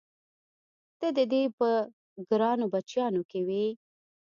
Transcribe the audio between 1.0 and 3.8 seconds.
د دې په ګرانو بچیانو کې وې؟